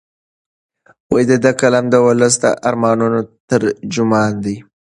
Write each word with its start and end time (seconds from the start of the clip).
د 1.29 1.31
ده 1.43 1.51
قلم 1.61 1.85
د 1.89 1.95
ولس 2.05 2.33
د 2.43 2.45
ارمانونو 2.69 3.19
ترجمان 3.49 4.31
دی. 4.43 4.55